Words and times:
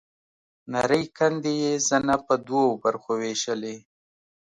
نرۍ 0.71 1.03
کندې 1.17 1.53
يې 1.61 1.73
زنه 1.89 2.15
په 2.27 2.33
دوو 2.47 2.65
برخو 2.83 3.11
وېشلې. 3.21 3.75